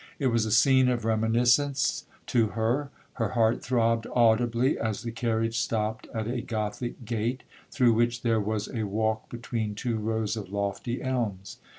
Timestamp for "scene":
0.51-0.89